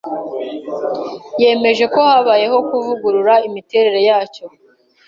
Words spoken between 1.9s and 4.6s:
ko habayeho kuvugurura imiterere yacyo